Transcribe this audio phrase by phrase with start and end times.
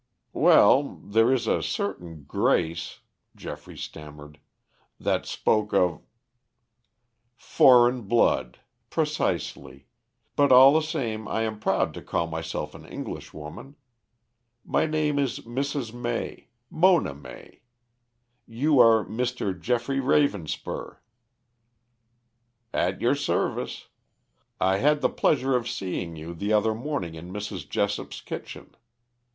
[0.33, 3.01] "Well, there is a certain grace,"
[3.35, 4.39] Geoffrey stammered,
[4.99, 6.01] "that spoke of"
[7.55, 8.57] "Foreign blood.
[8.89, 9.85] Precisely.
[10.35, 13.75] But all the same, I am proud to call myself an Englishwoman.
[14.65, 15.93] My name is Mrs.
[15.93, 17.61] May Mona May.
[18.47, 19.51] You are Mr.
[19.53, 20.97] Geoffrey Ravenspur."
[22.73, 23.87] "At your service.
[24.59, 27.69] I had the pleasure of seeing you the other morning in Mrs.
[27.69, 28.75] Jessop's kitchen.